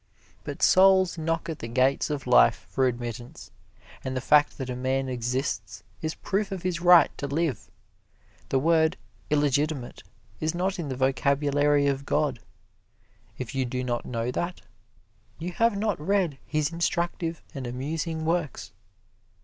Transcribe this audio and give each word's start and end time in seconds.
But 0.43 0.63
souls 0.63 1.15
knock 1.19 1.47
at 1.47 1.59
the 1.59 1.67
gates 1.67 2.09
of 2.09 2.25
life 2.25 2.65
for 2.71 2.87
admittance, 2.87 3.51
and 4.03 4.17
the 4.17 4.19
fact 4.19 4.57
that 4.57 4.71
a 4.71 4.75
man 4.75 5.07
exists 5.07 5.83
is 6.01 6.15
proof 6.15 6.51
of 6.51 6.63
his 6.63 6.81
right 6.81 7.15
to 7.19 7.27
live. 7.27 7.69
The 8.49 8.57
word 8.57 8.97
"illegitimate" 9.29 10.01
is 10.39 10.55
not 10.55 10.79
in 10.79 10.89
the 10.89 10.95
vocabulary 10.95 11.85
of 11.85 12.07
God. 12.07 12.39
If 13.37 13.53
you 13.53 13.63
do 13.63 13.83
not 13.83 14.03
know 14.03 14.31
that, 14.31 14.61
you 15.37 15.51
have 15.51 15.77
not 15.77 15.99
read 15.99 16.39
His 16.47 16.73
instructive 16.73 17.43
and 17.53 17.67
amusing 17.67 18.25
works. 18.25 18.71